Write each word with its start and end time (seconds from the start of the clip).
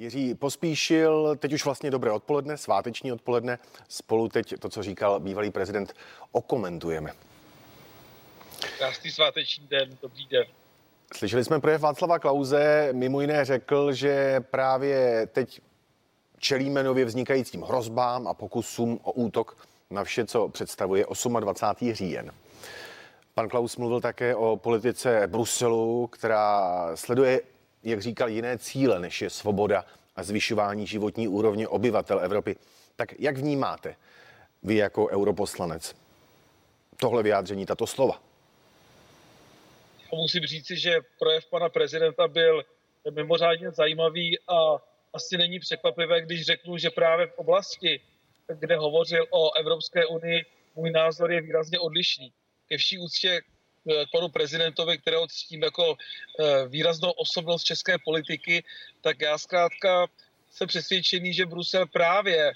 Jiří 0.00 0.34
Pospíšil, 0.34 1.36
teď 1.36 1.52
už 1.52 1.64
vlastně 1.64 1.90
dobré 1.90 2.10
odpoledne, 2.10 2.56
sváteční 2.56 3.12
odpoledne. 3.12 3.58
Spolu 3.88 4.28
teď 4.28 4.54
to, 4.58 4.68
co 4.68 4.82
říkal 4.82 5.20
bývalý 5.20 5.50
prezident, 5.50 5.94
okomentujeme. 6.32 7.12
Krásný 8.78 9.10
sváteční 9.10 9.66
den, 9.66 9.96
dobrý 10.02 10.26
den. 10.26 10.44
Slyšeli 11.14 11.44
jsme 11.44 11.60
projev 11.60 11.80
Václava 11.80 12.18
Klauze, 12.18 12.88
mimo 12.92 13.20
jiné 13.20 13.44
řekl, 13.44 13.92
že 13.92 14.40
právě 14.40 15.26
teď 15.32 15.60
čelíme 16.38 16.82
nově 16.82 17.04
vznikajícím 17.04 17.62
hrozbám 17.62 18.28
a 18.28 18.34
pokusům 18.34 19.00
o 19.02 19.12
útok 19.12 19.68
na 19.90 20.04
vše, 20.04 20.26
co 20.26 20.48
představuje 20.48 21.06
28. 21.40 21.92
říjen. 21.92 22.32
Pan 23.34 23.48
Klaus 23.48 23.76
mluvil 23.76 24.00
také 24.00 24.34
o 24.34 24.56
politice 24.56 25.26
Bruselu, 25.26 26.06
která 26.06 26.72
sleduje, 26.94 27.40
jak 27.82 28.02
říkal, 28.02 28.28
jiné 28.28 28.58
cíle, 28.58 29.00
než 29.00 29.22
je 29.22 29.30
svoboda 29.30 29.84
a 30.16 30.22
zvyšování 30.22 30.86
životní 30.86 31.28
úrovně 31.28 31.68
obyvatel 31.68 32.20
Evropy. 32.20 32.56
Tak 32.96 33.20
jak 33.20 33.36
vnímáte 33.36 33.96
vy 34.62 34.76
jako 34.76 35.08
europoslanec 35.08 35.96
tohle 36.96 37.22
vyjádření, 37.22 37.66
tato 37.66 37.86
slova? 37.86 38.22
Musím 40.12 40.46
říci, 40.46 40.76
že 40.76 41.00
projev 41.18 41.46
pana 41.46 41.68
prezidenta 41.68 42.28
byl 42.28 42.64
mimořádně 43.10 43.70
zajímavý 43.70 44.38
a 44.48 44.76
asi 45.12 45.36
není 45.36 45.58
překvapivé, 45.58 46.22
když 46.22 46.46
řeknu, 46.46 46.78
že 46.78 46.90
právě 46.90 47.26
v 47.26 47.38
oblasti, 47.38 48.00
kde 48.58 48.76
hovořil 48.76 49.26
o 49.30 49.52
Evropské 49.52 50.06
unii, 50.06 50.44
můj 50.74 50.90
názor 50.90 51.32
je 51.32 51.40
výrazně 51.40 51.78
odlišný. 51.78 52.32
Ke 52.68 52.76
vší 52.76 52.98
úctě 52.98 53.40
k 53.84 54.10
panu 54.12 54.28
prezidentovi, 54.28 54.98
kterého 54.98 55.26
cítím 55.26 55.62
jako 55.62 55.94
eh, 55.94 56.68
výraznou 56.68 57.10
osobnost 57.10 57.64
české 57.64 57.98
politiky, 58.04 58.64
tak 59.00 59.20
já 59.20 59.38
zkrátka 59.38 60.06
jsem 60.50 60.68
přesvědčený, 60.68 61.34
že 61.34 61.46
Brusel 61.46 61.86
právě 61.86 62.52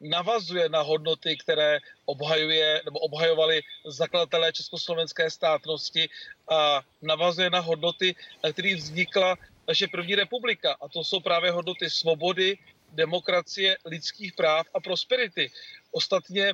navazuje 0.00 0.68
na 0.68 0.80
hodnoty, 0.80 1.36
které 1.36 1.78
obhajuje 2.04 2.82
nebo 2.84 2.98
obhajovali 2.98 3.62
zakladatelé 3.86 4.52
československé 4.52 5.30
státnosti 5.30 6.08
a 6.50 6.82
navazuje 7.02 7.50
na 7.50 7.60
hodnoty, 7.60 8.14
na 8.44 8.52
kterých 8.52 8.76
vznikla 8.76 9.36
naše 9.68 9.86
první 9.86 10.14
republika. 10.14 10.76
A 10.80 10.88
to 10.88 11.04
jsou 11.04 11.20
právě 11.20 11.50
hodnoty 11.50 11.90
svobody, 11.90 12.58
demokracie, 12.92 13.76
lidských 13.84 14.32
práv 14.32 14.66
a 14.74 14.80
prosperity. 14.80 15.50
Ostatně 15.90 16.52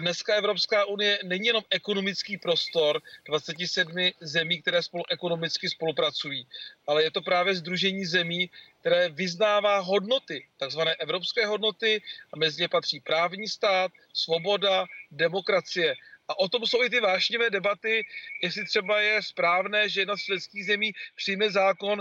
dneska 0.00 0.34
Evropská 0.34 0.84
unie 0.84 1.18
není 1.24 1.46
jenom 1.46 1.62
ekonomický 1.70 2.38
prostor 2.38 3.02
27 3.26 4.10
zemí, 4.20 4.62
které 4.62 4.82
spolu 4.82 5.04
ekonomicky 5.10 5.68
spolupracují, 5.68 6.46
ale 6.86 7.02
je 7.02 7.10
to 7.10 7.22
právě 7.22 7.54
združení 7.54 8.04
zemí, 8.04 8.50
které 8.80 9.08
vyznává 9.08 9.78
hodnoty, 9.78 10.46
takzvané 10.56 10.94
evropské 10.94 11.46
hodnoty 11.46 12.02
a 12.32 12.36
mezi 12.36 12.62
ně 12.62 12.68
patří 12.68 13.00
právní 13.00 13.48
stát, 13.48 13.92
svoboda, 14.12 14.86
demokracie. 15.10 15.94
A 16.28 16.38
o 16.38 16.48
tom 16.48 16.66
jsou 16.66 16.84
i 16.84 16.90
ty 16.90 17.00
vášnivé 17.00 17.50
debaty, 17.50 18.02
jestli 18.42 18.64
třeba 18.64 19.00
je 19.00 19.22
správné, 19.22 19.88
že 19.88 20.00
jedna 20.00 20.16
z 20.16 20.20
členských 20.20 20.66
zemí 20.66 20.92
přijme 21.16 21.50
zákon, 21.50 22.00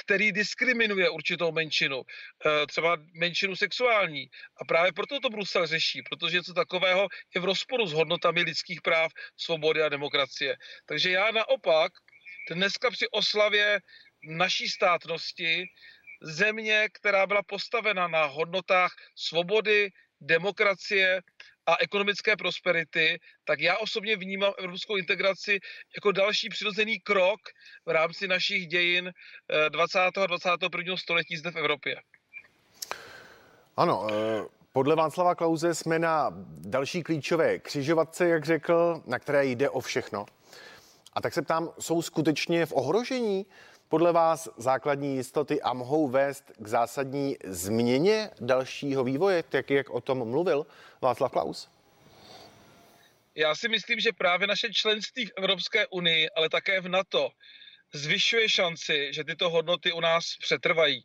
který 0.00 0.32
diskriminuje 0.32 1.10
určitou 1.10 1.52
menšinu, 1.52 2.02
eh, 2.46 2.66
třeba 2.66 2.96
menšinu 3.14 3.56
sexuální. 3.56 4.26
A 4.60 4.64
právě 4.64 4.92
proto 4.92 5.20
to 5.20 5.30
Brusel 5.30 5.66
řeší, 5.66 6.02
protože 6.02 6.36
něco 6.36 6.54
takového 6.54 7.08
je 7.34 7.40
v 7.40 7.44
rozporu 7.44 7.86
s 7.86 7.92
hodnotami 7.92 8.42
lidských 8.42 8.82
práv, 8.82 9.12
svobody 9.36 9.82
a 9.82 9.88
demokracie. 9.88 10.56
Takže 10.86 11.10
já 11.10 11.30
naopak 11.30 11.92
dneska 12.50 12.90
při 12.90 13.08
oslavě 13.08 13.80
naší 14.22 14.68
státnosti 14.68 15.66
země, 16.22 16.88
která 16.92 17.26
byla 17.26 17.42
postavena 17.42 18.08
na 18.08 18.24
hodnotách 18.24 18.92
svobody, 19.14 19.90
demokracie 20.20 21.22
a 21.66 21.76
ekonomické 21.80 22.36
prosperity, 22.36 23.20
tak 23.44 23.60
já 23.60 23.76
osobně 23.76 24.16
vnímám 24.16 24.52
evropskou 24.58 24.96
integraci 24.96 25.60
jako 25.96 26.12
další 26.12 26.48
přirozený 26.48 27.00
krok 27.00 27.40
v 27.86 27.90
rámci 27.90 28.28
našich 28.28 28.66
dějin 28.66 29.12
20. 29.68 29.98
Eh, 29.98 30.20
a 30.22 30.26
21. 30.26 30.96
století 30.96 31.36
zde 31.36 31.50
v 31.50 31.56
Evropě. 31.56 31.96
Ano, 33.76 34.06
eh, 34.10 34.14
podle 34.72 34.96
Václava 34.96 35.34
Klauze 35.34 35.74
jsme 35.74 35.98
na 35.98 36.30
další 36.58 37.02
klíčové 37.02 37.58
křižovatce, 37.58 38.28
jak 38.28 38.44
řekl, 38.44 39.02
na 39.06 39.18
které 39.18 39.46
jde 39.46 39.70
o 39.70 39.80
všechno. 39.80 40.26
A 41.12 41.20
tak 41.20 41.34
se 41.34 41.42
ptám, 41.42 41.70
jsou 41.78 42.02
skutečně 42.02 42.66
v 42.66 42.72
ohrožení 42.72 43.46
podle 43.88 44.12
vás 44.12 44.48
základní 44.56 45.16
jistoty 45.16 45.62
a 45.62 45.72
mohou 45.72 46.08
vést 46.08 46.52
k 46.58 46.66
zásadní 46.68 47.36
změně 47.44 48.30
dalšího 48.40 49.04
vývoje, 49.04 49.42
tak 49.42 49.70
jak 49.70 49.90
o 49.90 50.00
tom 50.00 50.30
mluvil 50.30 50.66
Václav 51.00 51.32
Klaus? 51.32 51.68
Já 53.34 53.54
si 53.54 53.68
myslím, 53.68 54.00
že 54.00 54.12
právě 54.12 54.46
naše 54.46 54.72
členství 54.72 55.26
v 55.26 55.32
Evropské 55.36 55.86
unii, 55.86 56.30
ale 56.30 56.48
také 56.48 56.80
v 56.80 56.88
NATO, 56.88 57.30
zvyšuje 57.92 58.48
šanci, 58.48 59.12
že 59.12 59.24
tyto 59.24 59.50
hodnoty 59.50 59.92
u 59.92 60.00
nás 60.00 60.36
přetrvají. 60.40 61.04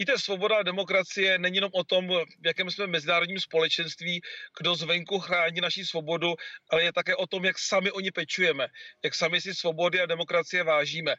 Víte, 0.00 0.18
svoboda 0.18 0.56
a 0.56 0.62
demokracie 0.62 1.38
není 1.38 1.56
jenom 1.56 1.70
o 1.74 1.84
tom, 1.84 2.08
v 2.40 2.46
jakém 2.46 2.70
jsme 2.70 2.86
mezinárodním 2.86 3.40
společenství, 3.40 4.20
kdo 4.60 4.74
zvenku 4.74 5.18
chrání 5.18 5.60
naši 5.60 5.84
svobodu, 5.84 6.34
ale 6.70 6.82
je 6.82 6.92
také 6.92 7.16
o 7.16 7.26
tom, 7.26 7.44
jak 7.44 7.58
sami 7.58 7.90
o 7.90 8.00
ní 8.00 8.10
pečujeme, 8.10 8.66
jak 9.04 9.14
sami 9.14 9.40
si 9.40 9.54
svobody 9.54 10.00
a 10.00 10.06
demokracie 10.06 10.62
vážíme. 10.62 11.14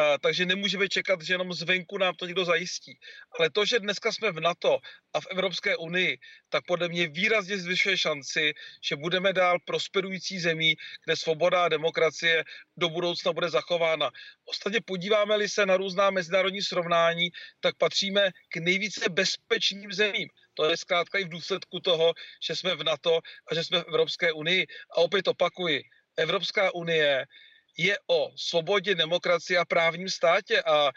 A, 0.00 0.18
takže 0.18 0.46
nemůžeme 0.46 0.88
čekat, 0.88 1.22
že 1.22 1.34
jenom 1.34 1.52
zvenku 1.52 1.98
nám 1.98 2.14
to 2.14 2.26
někdo 2.26 2.44
zajistí. 2.44 2.98
Ale 3.38 3.50
to, 3.50 3.64
že 3.64 3.80
dneska 3.80 4.12
jsme 4.12 4.32
v 4.32 4.40
NATO 4.40 4.78
a 5.12 5.20
v 5.20 5.26
Evropské 5.30 5.76
unii, 5.76 6.18
tak 6.48 6.64
podle 6.66 6.88
mě 6.88 7.08
výrazně 7.08 7.58
zvyšuje 7.58 7.98
šanci, 7.98 8.52
že 8.88 8.96
budeme 8.96 9.32
dál 9.32 9.58
prosperující 9.64 10.38
zemí, 10.40 10.74
kde 11.04 11.16
svoboda 11.16 11.64
a 11.64 11.68
demokracie 11.68 12.44
do 12.76 12.88
budoucna 12.88 13.32
bude 13.32 13.48
zachována. 13.50 14.10
Ostatně 14.44 14.80
podíváme-li 14.80 15.48
se 15.48 15.66
na 15.66 15.76
různá 15.76 16.10
mezinárodní 16.10 16.62
srovnání, 16.62 17.30
tak 17.60 17.76
patříme 18.14 18.30
k 18.48 18.56
nejvíce 18.56 19.08
bezpečným 19.10 19.92
zemím. 19.92 20.28
To 20.54 20.70
je 20.70 20.76
zkrátka 20.76 21.18
i 21.18 21.24
v 21.24 21.28
důsledku 21.28 21.80
toho, 21.80 22.14
že 22.46 22.56
jsme 22.56 22.74
v 22.74 22.84
NATO 22.84 23.20
a 23.50 23.54
že 23.54 23.64
jsme 23.64 23.78
v 23.78 23.88
Evropské 23.88 24.32
unii. 24.32 24.66
A 24.90 24.96
opět 24.96 25.28
opakuji, 25.28 25.82
Evropská 26.16 26.74
unie 26.74 27.26
je 27.78 27.98
o 28.06 28.30
svobodě, 28.36 28.94
demokracii 28.94 29.56
a 29.56 29.64
právním 29.64 30.08
státě 30.08 30.62
a 30.62 30.88
e, 30.88 30.90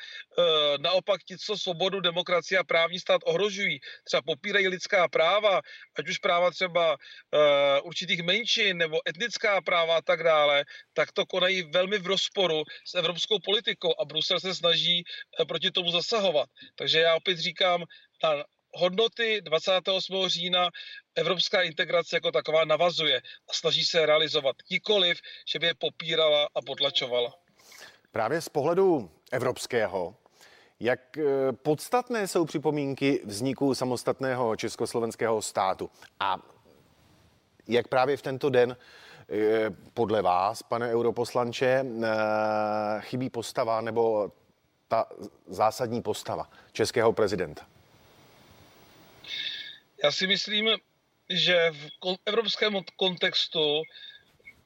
naopak 0.77 1.23
ti, 1.23 1.38
co 1.38 1.57
svobodu, 1.57 1.99
demokracii 1.99 2.57
a 2.57 2.63
právní 2.63 2.99
stát 2.99 3.21
ohrožují, 3.25 3.79
třeba 4.03 4.21
popírají 4.21 4.67
lidská 4.67 5.07
práva, 5.07 5.61
ať 5.97 6.09
už 6.09 6.17
práva 6.17 6.51
třeba 6.51 6.97
e, 6.97 7.81
určitých 7.81 8.23
menšin 8.23 8.77
nebo 8.77 8.97
etnická 9.09 9.61
práva 9.61 9.97
a 9.97 10.01
tak 10.01 10.23
dále, 10.23 10.66
tak 10.93 11.11
to 11.11 11.25
konají 11.25 11.63
velmi 11.63 11.97
v 11.97 12.07
rozporu 12.07 12.63
s 12.85 12.95
evropskou 12.95 13.39
politikou 13.39 13.93
a 14.01 14.05
Brusel 14.05 14.39
se 14.39 14.55
snaží 14.55 15.03
e, 15.41 15.45
proti 15.45 15.71
tomu 15.71 15.91
zasahovat. 15.91 16.49
Takže 16.75 16.99
já 16.99 17.16
opět 17.16 17.37
říkám, 17.37 17.83
na 18.23 18.43
hodnoty 18.77 19.41
28. 19.41 20.27
října 20.27 20.69
evropská 21.15 21.61
integrace 21.61 22.15
jako 22.15 22.31
taková 22.31 22.65
navazuje 22.65 23.21
a 23.49 23.53
snaží 23.53 23.85
se 23.85 24.05
realizovat. 24.05 24.55
Nikoliv, 24.71 25.17
že 25.51 25.59
by 25.59 25.65
je 25.67 25.73
popírala 25.73 26.47
a 26.55 26.61
potlačovala. 26.61 27.33
Právě 28.11 28.41
z 28.41 28.49
pohledu 28.49 29.11
evropského, 29.31 30.16
jak 30.79 31.17
eh, 31.17 31.23
podstatné 31.51 32.27
jsou 32.27 32.45
připomínky 32.45 33.21
vzniku 33.25 33.75
samostatného 33.75 34.55
československého 34.55 35.41
státu 35.41 35.89
a 36.19 36.37
jak 37.67 37.87
právě 37.87 38.17
v 38.17 38.21
tento 38.21 38.49
den 38.49 38.77
eh, 39.29 39.69
podle 39.93 40.21
vás, 40.21 40.63
pane 40.63 40.91
europoslanče, 40.91 41.85
eh, 41.85 42.07
chybí 42.99 43.29
postava 43.29 43.81
nebo 43.81 44.31
ta 44.87 45.05
zásadní 45.47 46.01
postava 46.01 46.49
českého 46.71 47.13
prezidenta? 47.13 47.76
Já 50.03 50.11
si 50.11 50.28
myslím, 50.28 50.70
že 51.29 51.72
v 51.72 52.17
evropském 52.26 52.79
kontextu 52.96 53.84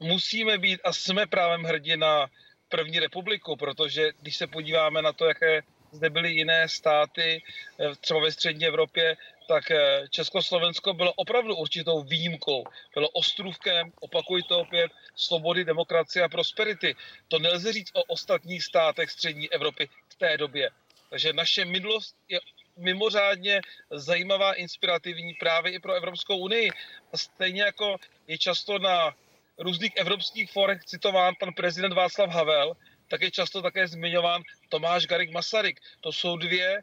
musíme 0.00 0.58
být 0.58 0.80
a 0.84 0.92
jsme 0.92 1.26
právem 1.26 1.62
hrdí 1.62 1.96
na 1.96 2.30
první 2.68 3.00
republiku, 3.00 3.56
protože 3.56 4.12
když 4.20 4.36
se 4.36 4.46
podíváme 4.46 5.02
na 5.02 5.12
to, 5.12 5.24
jaké 5.26 5.62
zde 5.92 6.10
byly 6.10 6.32
jiné 6.32 6.68
státy, 6.68 7.42
eh, 7.80 7.96
třeba 8.00 8.20
ve 8.20 8.32
střední 8.32 8.66
Evropě, 8.66 9.16
tak 9.48 9.70
eh, 9.70 10.08
Československo 10.10 10.94
bylo 10.94 11.12
opravdu 11.12 11.56
určitou 11.56 12.02
výjimkou. 12.02 12.64
Bylo 12.94 13.08
ostrůvkem, 13.08 13.92
opakuji 14.00 14.42
to 14.42 14.58
opět, 14.58 14.92
svobody, 15.16 15.64
demokracie 15.64 16.24
a 16.24 16.28
prosperity. 16.28 16.96
To 17.28 17.38
nelze 17.38 17.72
říct 17.72 17.90
o 17.94 18.02
ostatních 18.02 18.64
státech 18.64 19.10
střední 19.10 19.52
Evropy 19.52 19.88
v 20.08 20.14
té 20.14 20.36
době. 20.36 20.70
Takže 21.10 21.32
naše 21.32 21.64
minulost 21.64 22.16
je 22.28 22.40
mimořádně 22.76 23.60
zajímavá, 23.90 24.52
inspirativní 24.52 25.34
právě 25.34 25.72
i 25.72 25.78
pro 25.78 25.92
Evropskou 25.92 26.36
unii. 26.36 26.70
Stejně 27.14 27.62
jako 27.62 27.96
je 28.26 28.38
často 28.38 28.78
na 28.78 29.14
různých 29.58 29.92
evropských 29.96 30.52
forech 30.52 30.84
citován 30.84 31.34
pan 31.40 31.52
prezident 31.54 31.92
Václav 31.92 32.30
Havel, 32.30 32.76
tak 33.08 33.22
je 33.22 33.30
často 33.30 33.62
také 33.62 33.88
zmiňován 33.88 34.42
Tomáš 34.68 35.06
Garik 35.06 35.30
Masaryk. 35.30 35.80
To 36.00 36.12
jsou 36.12 36.36
dvě 36.36 36.82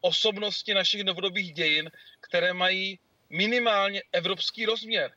osobnosti 0.00 0.74
našich 0.74 1.04
novodobých 1.04 1.52
dějin, 1.52 1.90
které 2.20 2.52
mají 2.52 2.98
minimálně 3.30 4.02
evropský 4.12 4.66
rozměr 4.66 5.12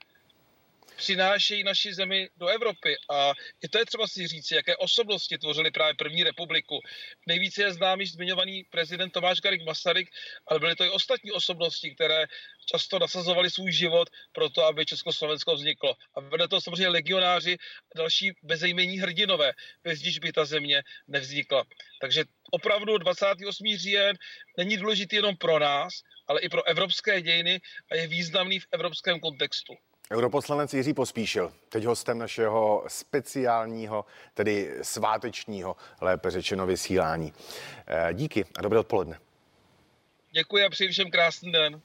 přinášejí 0.95 1.63
naši 1.63 1.93
zemi 1.93 2.29
do 2.37 2.47
Evropy. 2.47 2.95
A 3.09 3.33
i 3.63 3.67
to 3.67 3.77
je 3.77 3.85
třeba 3.85 4.07
si 4.07 4.27
říct, 4.27 4.51
jaké 4.51 4.75
osobnosti 4.75 5.37
tvořily 5.37 5.71
právě 5.71 5.93
první 5.93 6.23
republiku. 6.23 6.79
Nejvíce 7.27 7.61
je 7.61 7.73
známý 7.73 8.05
zmiňovaný 8.05 8.63
prezident 8.63 9.09
Tomáš 9.09 9.41
Garik 9.41 9.65
Masaryk, 9.65 10.09
ale 10.47 10.59
byly 10.59 10.75
to 10.75 10.83
i 10.83 10.89
ostatní 10.89 11.31
osobnosti, 11.31 11.95
které 11.95 12.25
často 12.65 12.99
nasazovali 12.99 13.49
svůj 13.49 13.71
život 13.71 14.09
pro 14.31 14.49
to, 14.49 14.63
aby 14.63 14.85
Československo 14.85 15.55
vzniklo. 15.55 15.95
A 16.15 16.19
vedle 16.19 16.47
toho 16.47 16.61
samozřejmě 16.61 16.87
legionáři 16.87 17.57
a 17.95 17.97
další 17.97 18.31
bezejmení 18.43 18.97
hrdinové, 18.99 19.53
bez 19.83 20.01
níž 20.01 20.19
by 20.19 20.31
ta 20.31 20.45
země 20.45 20.83
nevznikla. 21.07 21.63
Takže 22.01 22.23
opravdu 22.51 22.97
28. 22.97 23.77
říjen 23.77 24.17
není 24.57 24.77
důležitý 24.77 25.15
jenom 25.15 25.37
pro 25.37 25.59
nás, 25.59 25.93
ale 26.27 26.41
i 26.41 26.49
pro 26.49 26.67
evropské 26.67 27.21
dějiny 27.21 27.61
a 27.91 27.95
je 27.95 28.07
významný 28.07 28.59
v 28.59 28.67
evropském 28.71 29.19
kontextu. 29.19 29.73
Europoslanec 30.11 30.73
Jiří 30.73 30.93
Pospíšil, 30.93 31.51
teď 31.69 31.83
hostem 31.83 32.17
našeho 32.17 32.83
speciálního, 32.87 34.05
tedy 34.33 34.75
svátečního, 34.81 35.75
lépe 36.01 36.31
řečeno 36.31 36.65
vysílání. 36.65 37.33
Eh, 37.87 38.13
díky 38.13 38.45
a 38.57 38.61
dobré 38.61 38.79
odpoledne. 38.79 39.19
Děkuji 40.31 40.65
a 40.65 40.69
přeji 40.69 40.89
všem 40.89 41.11
krásný 41.11 41.51
den. 41.51 41.81